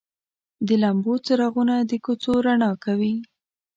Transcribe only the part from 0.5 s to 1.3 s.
د لمبو